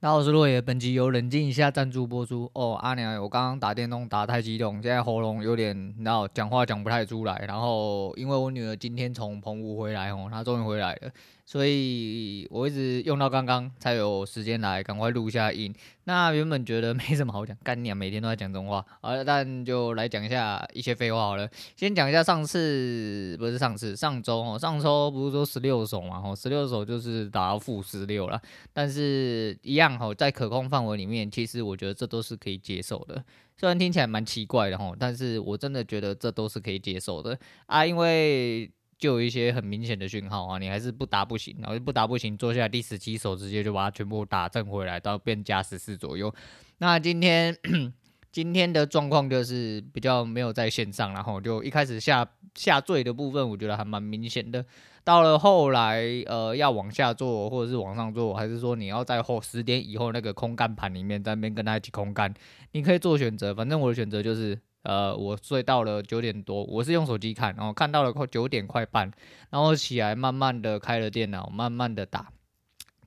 [0.00, 0.60] 大家好，我是洛野。
[0.60, 2.48] 本集由冷静一下赞助播出。
[2.54, 7.44] 哦，阿娘，我刚刚打电动打得太激动，现在喉咙有点，闹，讲话讲不太出来。
[7.48, 11.10] 然后，因为我女儿今天从澎湖回来，哦，她终于回来了。
[11.48, 15.74] 所以我一直用到刚刚才有时间来赶快录一下音。
[16.04, 21.48] 那原本觉得没什么好讲，干你啊，每天都在讲这种话，啊，但就来讲一下一些废话好了。
[21.74, 28.38] 先讲一下上次，不是上次，上周哦，上周不是说十六手嘛，哦，十六手就是打到负十六了。
[28.74, 33.24] 但是一样哦，在可控范围里面，其实我觉得这都是可以接受的。
[33.56, 38.70] 虽然听起来蛮奇怪的哦，但是我真的觉得这都是可以接受的啊，因为。
[38.98, 46.34] 就有一些很明显的讯号啊，你还是不打不行，然后不打不行，坐下第十七手直接就把它全部打正回来，到变加十四左右。
[46.78, 47.56] 那今天
[48.32, 54.64] 今天的状况就是比较没有在线上，然后就一开始下下坠的部分，我觉得还蛮明显的。
[55.04, 62.34] 到了后来，呃，要往下做或者是往上做，还是说你要在后十点以后那个空干盘里面在那边跟他一起空干，
[62.72, 63.54] 你可以做选择。
[63.54, 64.58] 反正我的选择就是。
[64.88, 69.12] 呃，我睡到了九点多，我是用手机看，然后看到了快九点快半，
[69.50, 72.32] 然后起来慢慢的开了电脑，慢慢的打，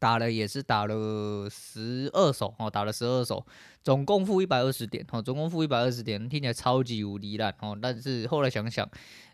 [0.02, 3.45] 打了也是打了十二手哦，打了十二手。
[3.83, 8.88] 总共负一百二十点，哦，总共负一百二十点，听起来超级无敌烂，哦，但是后来想想，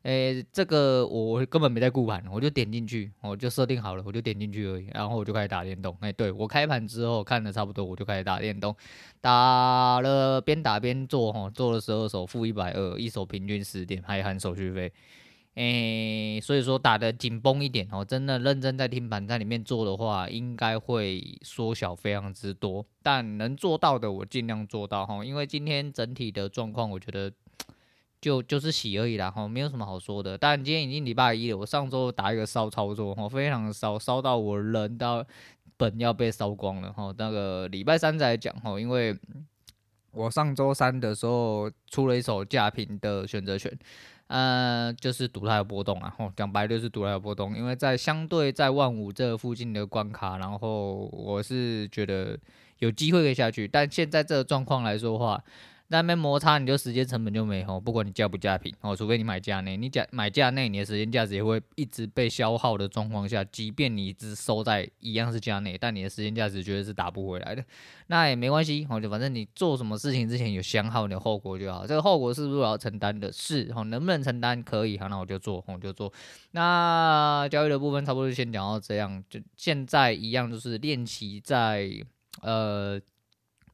[0.04, 8.76] 诶、这个我根本没在顾盘，我就点进去，我就设定好了，我就点进去而已，然后我就开始打电动，诶、对，我开盘之后看的差不多，我就开始打电动，
[9.22, 14.92] 打了边打边做，哈，做了十二手，负一百二，一手平均十点，还含手续费。
[15.60, 22.86] 诶、所以说打得紧绷一点哦，真的认真在听盘在里面做的话，应该会缩小非常之多。
[23.02, 25.26] 但能做到的，我尽量做到哈。
[25.26, 27.34] 因为今天整体的状况，我觉得
[28.22, 30.38] 就就是洗而已啦哈，没有什么好说的。
[30.38, 35.26] 但今天已经礼拜一了，我上周打一个烧操作哈，非常的烧，烧到我人到
[35.76, 37.12] 本要被烧光了哈。
[37.18, 39.18] 那个礼拜三再讲哈，因为
[40.12, 43.76] 我上周三的时候出了一手价平的选择权。
[44.28, 52.38] 呃，就是赌它有波动啊，吼，讲白就是赌它有波动，因为在相对在万五这附近的关卡，然后我是觉得
[52.80, 55.44] 有机会可以下去，但现在这个状况来说的话。
[55.90, 67.64] 那边摩擦，你就时间成本就没有，不管你价不价平哦，除非你买价内，你价买价内，你的时间价值也会一直被消耗的状况下，即便你只收在一样是价内，但你的时间价值绝对是打不回来的。
[68.08, 71.88] 那也没关系，哦，就反正你做什么事情之前有想好你的后果就好。
[71.88, 73.32] 这个后果是不是我要承担的？
[73.32, 74.62] 是，哦，能不能承担？
[74.62, 76.12] 可以，好，那我就做，我就做。
[76.52, 81.90] 那交易的部分差不多就先讲到这样，就现在一样，就是练习在
[82.42, 83.00] 呃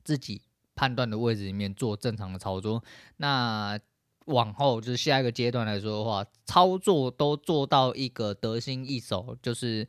[0.04, 0.42] 自己。
[0.76, 2.84] 判断的位置里面做正常的操作，
[3.18, 3.80] 那
[4.26, 9.88] 往后就是下一个阶段来说的话，操作都做到一个得心应手，就是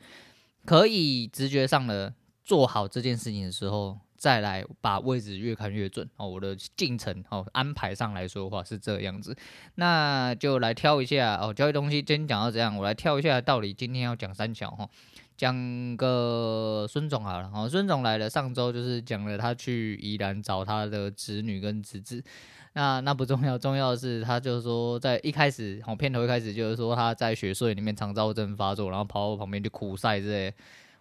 [0.65, 2.13] 可以直觉上的
[2.43, 6.27] 做好这件事情的时候，再来把位置越看越准哦。
[6.27, 9.37] 我的进程哦安排上来说的话是这样子，
[9.77, 14.89] 那就来挑一下哦，交易东西今天讲到这样，我来挑一下到底今天要讲三小哈。
[15.37, 22.23] 讲个孙总好了，好，孙总来了，上周就是讲了他去宜兰找他的侄女跟侄子，
[22.75, 30.55] 那那不重要，重要的是他就是说在一开始，哦，片头一开始就是说他在雪隧里面肠躁症发作，然后跑到旁边去苦赛之类。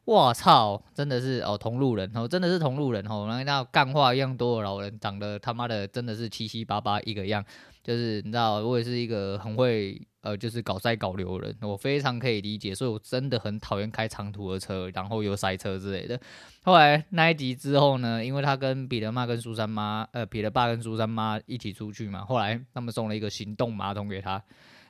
[0.05, 7.41] 我操，真的是哦，同路人哦，真的是同路人哦，然后那干话一样多的老人，长得他妈的真的是七七八八一个样，
[7.81, 16.19] 就是你知道，我也是一个很会呃，就是搞塞搞流人，我非常可以理解，所以我真的很讨厌开长途的车，然后又塞车之类的。
[16.63, 24.43] 后来那一集之后呢，因为他跟彼得妈跟苏珊妈，呃，彼得爸跟苏珊妈一起出去嘛，后来他们送了一个行动马桶给他，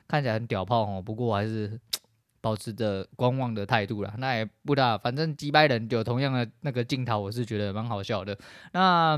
[0.08, 1.78] 看起来很屌炮哦，不过还是。
[2.44, 8.38] 保持着观望的态度啦，那也不大，反正击败人有同样的那个镜头，我是觉得蛮好笑的。
[8.72, 9.16] 那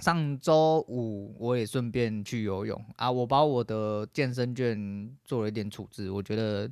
[0.00, 6.70] 上周五我也顺便去游泳啊，我把我的健身券做了一点处置，我觉得，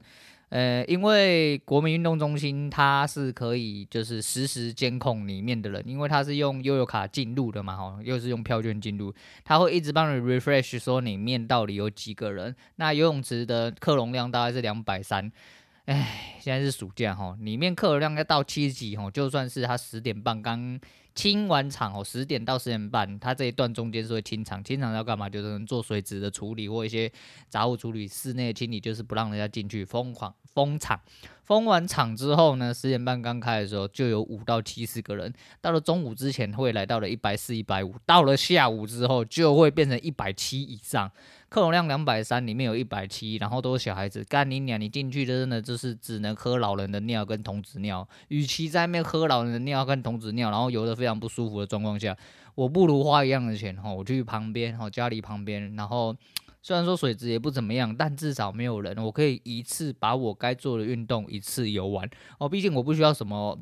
[0.49, 9.12] 呃，因为国民运动中心它是可以就是实时监控里面的人，因为它是用悠游卡进入的嘛，哈，又是用票券进入，
[9.44, 12.55] 它会一直帮你 refresh 说里面到底有几个人。
[12.76, 15.31] 那游泳池的客容量大概是两百三。
[15.88, 20.79] 哎，现在是暑假哈，里面客流量要到七十几哈，就算是他十点半刚
[21.14, 25.31] 清完场哦，十点到十点半，他这一段中间是会清场，清场要干嘛？
[25.31, 27.11] 就是做水质的处理或一些
[27.49, 31.00] 杂物处理，室内清理就是不让人家进去，疯狂封场。
[31.43, 35.32] 封完场之后呢，十点半刚开的时候就有五到七十个人，
[35.62, 41.11] 到了中午之前会来到了一百四、一百五，到了下午之后就会变成一百七以上。
[41.49, 44.79] 客容量两百三，里面有一百七，然后都是小孩子，干你娘！
[44.79, 52.15] 你进去真的就是只能喝老人的尿跟童子尿，与其在那面喝老人的尿跟童子尿，然后游得非常不舒服的状况下，
[52.55, 56.15] 我不如花一样的钱哈，我去旁边哈，家里旁边，然后
[56.61, 62.09] 虽然说水质也不怎么样，但至少没有人，我可以一次把我该做的运动一次游完
[62.39, 63.59] 哦，毕竟我不需要什么。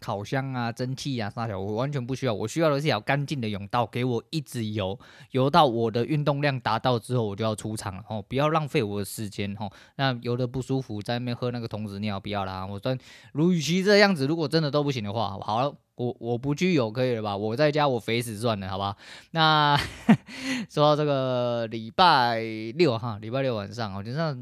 [0.00, 2.34] 烤箱啊，蒸汽啊，啥小我完全不需要。
[2.34, 4.98] 我需要的是一条干净的泳道，给我一直游，
[5.30, 9.70] 游到我的运动量达到之后，我就要出场了哦，不要浪费我的时间哦。
[9.96, 12.66] 那游的不舒服，在那边喝那个童子尿，不要啦。
[12.66, 12.96] 我说，
[13.32, 15.74] 如与其这样子，如果真的都不行的话，好了。
[16.00, 17.36] 我我不去有可以了吧？
[17.36, 18.96] 我在家我肥死算了，好吧？
[19.32, 19.76] 那
[20.70, 22.40] 说到这个礼拜
[22.74, 24.34] 六哈，礼拜六晚上，我觉得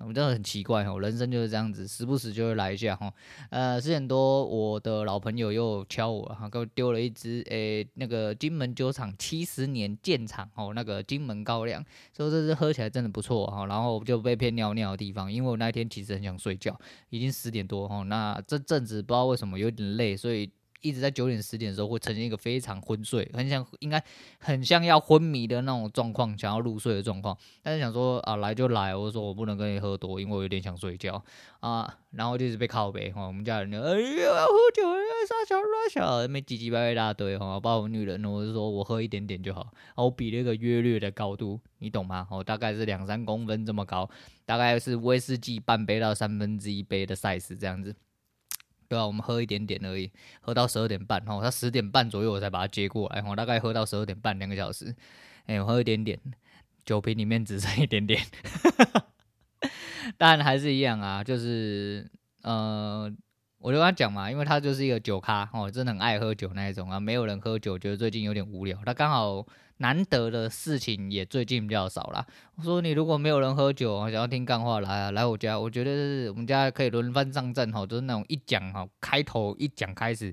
[0.00, 3.10] 我真的很奇怪哦，人生就是这样子，时不时就会来一下哈。
[3.48, 11.82] 呃，十点多，我的老朋友又敲我哈，给我丢了一支诶、那个金门酒厂七十年建厂哦，那个金门高粱，
[12.14, 13.64] 说这支喝起来真的不错哈。
[13.64, 16.78] 然后就被骗尿尿的地方，因为我那天其实很想睡觉，
[17.08, 18.02] 已经十点多哈。
[18.02, 20.50] 那这阵子不知道为什么有点累，所以。
[20.86, 24.02] 一直在九点十点的时候会呈现一个非常昏睡，很像应该
[24.38, 27.36] 很像要昏迷的那种状况，想要入睡的状况。
[27.62, 31.22] 但是想说啊，来就来，我说我不能跟你喝多，因为我有点想睡觉
[31.60, 31.98] 啊。
[32.12, 39.60] 然后就一直被靠北哈，我们家人就哎呀喝酒呀，傻小傻小，没唧唧歪歪一大堆哈，包括我女人，我就说我喝一点点就好。
[39.88, 42.26] 然后比了一个约略的高度，你懂吗？
[42.30, 44.08] 哦，大概是两三公分这么高，
[44.46, 47.94] 大概是威士忌半杯到三分之一杯的 size 这样子。
[49.04, 50.08] 我们喝一点点而已，
[50.40, 54.94] 喝到十二点半，吼，他十点半左右我才把他接过来，我，大概喝到十二点半两个小时，
[55.46, 56.18] 哎，我喝一点点，
[56.84, 58.22] 酒瓶里面只剩一点点，
[60.16, 62.08] 但还是一样啊，就是，
[62.42, 63.12] 呃。
[63.66, 67.00] 我就跟他讲嘛，因为他就是一个酒咖哦，真的很爱喝酒那一种啊。
[67.00, 68.78] 没有人喝酒，觉得最近有点无聊。
[68.86, 69.44] 他刚好
[69.78, 72.24] 难得的事情也最近比较少啦。
[72.54, 80.32] 我说你如果没有人喝酒，想要听干话来啊，来我家，我觉得是我们家可以轮番上阵哈，就是那种一讲哈，开头一讲开始。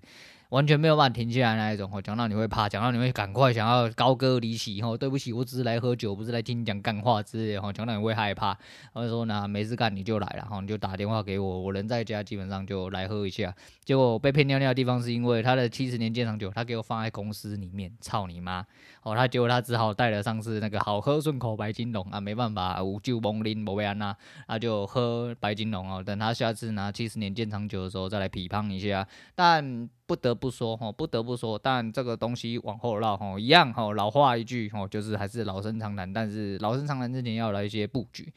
[0.54, 4.96] 完全没有办法停下来那一种哦，讲到你会怕，讲到你会赶快想要高歌离席哦。
[4.96, 7.74] 对不起，我只是来喝酒，不是来听你讲干话之类的哦。
[7.74, 8.50] 讲到你会害怕，
[8.94, 13.52] 然后说呢，没事干你就来了哈，你就打电话给我，我人在家，基本上就来喝一下。
[13.84, 18.64] 结果被骗尿尿的地方是因为他的七十年建厂酒，他给我放在公司里面，操你妈！
[19.02, 24.16] 哦，他结果他只好带了上次那个好喝顺口白金龙啊，没办法，无救蒙林莫维安呐，
[24.48, 26.04] 他就喝白金龙哦。
[26.04, 29.90] 等他下次拿七十年建厂酒的时候再来批判一下，但。
[30.13, 38.31] 不得不说哈，不得不说，但这个东西往后绕哈，一样哈，老话一句哈，就是还是老生常谈，但是老生常谈之前要来一些布局。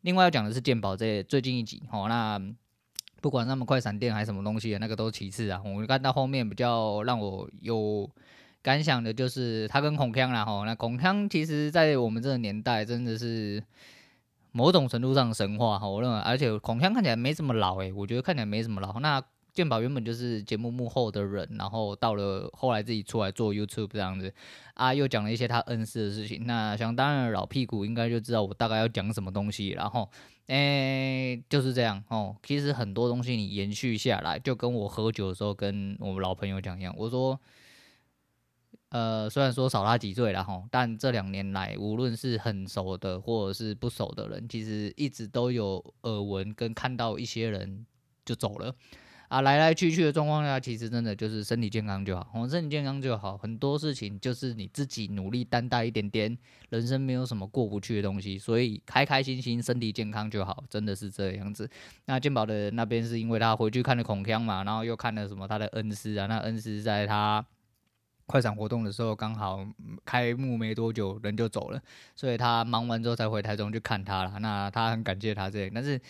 [0.00, 2.40] 另外要讲的是鉴宝这最近一集哈，那
[3.20, 5.62] 不管那么快闪电还是什么东西，那个都其次啊。
[5.64, 8.10] 我们看到后面比较让我有
[8.60, 13.62] 感想的就是他跟孔锵啦哈，那孔锵其实在我们这个年代真的是
[14.50, 19.22] 某种程度上神话哈，我认为，而且孔锵看起来没什么老诶，我觉得看起来没什么老那。
[19.52, 24.32] 健保原本就是节目幕后的人，然后到了后来自己出来做 YouTube 这样子
[24.74, 26.46] 啊，又讲了一些他恩师的事情。
[26.46, 30.08] 那想当然老屁股应该就知道我大概要讲什么东西，然后
[30.46, 32.36] 诶、就是这样哦。
[32.42, 37.38] 其实很多东西你延续下来，就跟我喝酒的时候跟我们老朋友讲一样，我说，
[38.88, 47.86] 呃，虽然说少他几岁了哈，但这两年来无论是很熟的或者是不熟的人，其实一直都有耳闻跟看到一些人
[48.24, 48.74] 就走了。
[49.30, 53.38] 啊，来来去去的状况下，其实真的就是身体健康就好，我们身体健康就好。
[53.38, 56.36] 很多事情就是你自己努力担待一点点，
[56.70, 61.70] 人生没有什么过不去的东西，所以开开心心，身体健康就好，真的是这样子。
[62.06, 67.46] 那健保的那边是因为他回去看了孔锵嘛，然后又看了什么他的恩师啊，那恩师在他
[68.26, 69.64] 快闪活动的时候刚好
[70.04, 71.80] 开幕没多久人就走了，
[72.16, 74.40] 所以他忙完之后才回台中去看他了。
[74.40, 76.00] 那他很感谢他这，但是。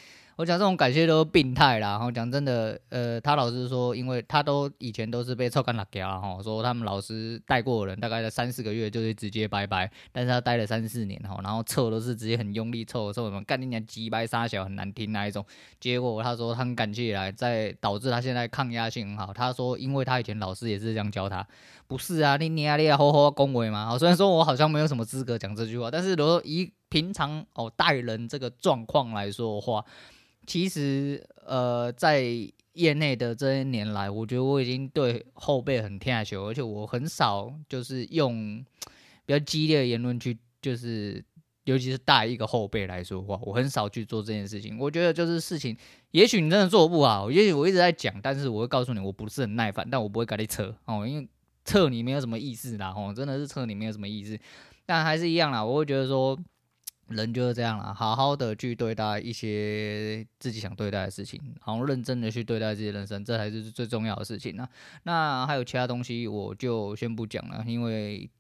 [0.40, 15.44] 我讲这种感谢都病态啦，然后讲真的，呃，他老师说，因为他都以前都是被臭干辣椒哈，说他们老师带过的人大概在三四个月就是直接拜拜，但是他待了三四年哈，然后臭都是直接很用力臭，臭什么干你娘鸡掰沙小很难听那一种，
[15.78, 19.35] 结果他说他很感谢来，在导致他现在抗压性很好。
[19.35, 21.47] 他说，因为他以前老师也是这样教他，
[21.87, 29.85] 不是啊，你你啊你啊好好恭维嘛，虽然说我好像没有什么资格讲这句话，但是如果以平常哦带人这个状况来说的话。
[30.47, 32.25] 其实，呃，在
[32.73, 38.64] 业内的这些年来，我觉得我已经对后辈很天下去，而且我很少就是用
[39.26, 41.23] 比较激烈的言论去，就是
[41.64, 44.78] 尤其是带一个后辈来说话，我很少去做这件事情。
[44.78, 45.76] 我觉得就是事情，
[46.12, 51.28] 也许你真的做不好，也许我一直在讲，但是我会告诉你，我不是很耐烦，但我不会跟你扯哦，因为
[51.64, 54.38] 扯你没有什么意思啦，哦，真的是扯你没有什么意思，
[54.87, 56.38] 但还是一样啦，我会觉得说。
[57.10, 64.68] 人就是这样啦，好好的去对待一些自己想对待的事情，然后认真的去对待自己的人生，这才是最重要的事情呢。
[65.02, 68.30] 那还有其他东西，我就先不讲了，因为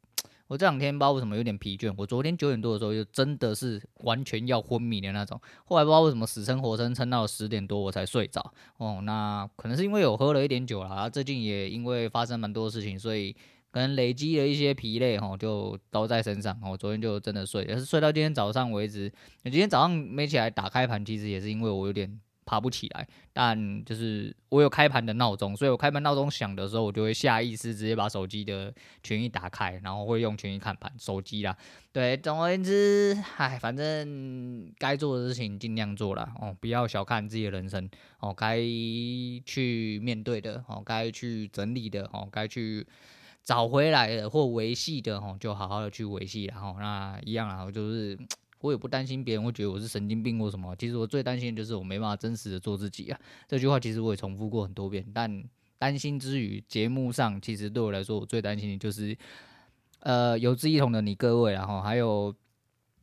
[0.46, 1.92] 我这两天不知道为什么有点疲倦。
[1.96, 8.52] 我昨天九点多的时候就真的是完全要昏迷的那种，后来不知道为什么死撑活撑撑到十点多我才睡着。
[8.76, 13.34] 哦，那可能是因为我喝了一点酒啦，最近也因为发生蛮多事情，所以。
[13.70, 16.58] 可能累积了一些疲累，吼，就都在身上。
[16.64, 19.08] 我昨天就真的睡，也是睡到今天早上为止。
[19.44, 23.06] 今天早上没起来打开盘，其实也是因为我有点爬不起来。
[23.32, 28.74] 但就是我有开盘的闹钟，所以我开盘闹钟响的时候，我就会下意识直接把手机的
[29.04, 30.92] 权益打开，然后会用权益看盘。
[30.98, 31.56] 手机啦，
[31.92, 38.58] 对，总而言之，唉，反正该做的事情尽量做了哦，不要小看自己的人生哦，该
[39.44, 42.84] 去面对的哦，该去整理的哦，该去。
[43.42, 48.16] 找回来的或维系的吼，就好好的去维系，然后那一样啊，就是
[48.60, 50.76] 我也不担心别人会觉得我是神经病或什么。
[50.76, 53.18] 其实我最担心的就是我没办法真实的做自己啊。
[53.48, 55.42] 这句话其实我也重复过很多遍，但
[55.78, 59.16] 担心之余，节目上其实对我来说，我最担心的就是
[60.00, 62.32] 呃有志一同的你各位，然后还有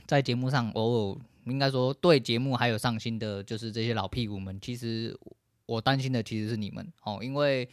[0.06, 4.58] 在节目上偶尔应该说对节目还有上心的，就是这些老屁股们。
[4.62, 5.18] 其实
[5.66, 7.68] 我担心的其实是你们哦，因为。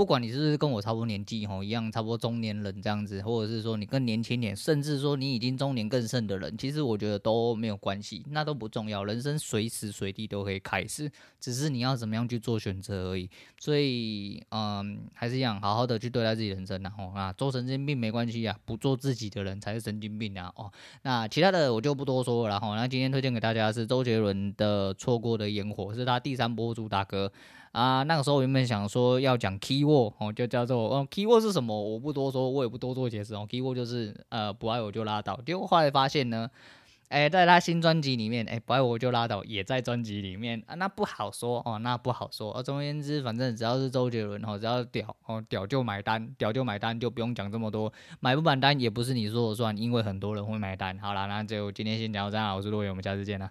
[0.00, 9.04] 不管你是不是跟我差不多年纪吼，一样差不多中年人这样子，或者是说你更年轻点，甚至说你已经中年更甚的人，其实我觉得都没有关系，那都不重要。
[9.04, 13.28] 人生随时随地都可以开始，只是你要怎么样去做选择而已。
[13.58, 20.50] 所以，嗯，还是一样，好好的去对待自己人生，然后啊，做神经病没关系啊，不做自己的人才是神经病啊。
[20.56, 22.48] 哦，那其他的我就不多说了。
[22.48, 27.30] 然后，那今天推荐给大家是周杰伦的《错过的烟火》，是他第三波主打歌。
[27.72, 31.80] 啊，那个时候我原本想说要讲 keyword 哦，就叫做哦 keyword 是什么？
[31.80, 33.46] 我不多说，我也不多做解释哦。
[33.48, 35.40] keyword 就是呃不爱我就拉倒。
[35.46, 36.50] 结果后来发现呢，
[37.10, 42.52] 哎、在他新专辑里面，哎、不爱我就拉倒也在专辑里面啊，那不好说哦，那不好说。
[42.52, 50.98] 啊，总而言之，反正只要是周杰伦哦，只要屌哦，屌就买单，屌就买单，就不用讲这么多，买不买单也不是你说了算，因为很多人会买单。
[50.98, 53.48] 好啦，那就今天先讲到这样，我是陆伟，我们下次见啦。